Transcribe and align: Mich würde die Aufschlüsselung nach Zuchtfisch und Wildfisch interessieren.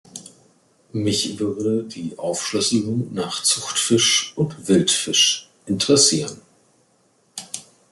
Mich 0.93 1.37
würde 1.37 1.83
die 1.83 2.17
Aufschlüsselung 2.17 3.13
nach 3.13 3.43
Zuchtfisch 3.43 4.33
und 4.35 4.67
Wildfisch 4.67 5.47
interessieren. 5.67 6.41